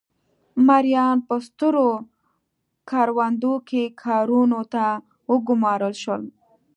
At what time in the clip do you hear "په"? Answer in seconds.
1.27-1.35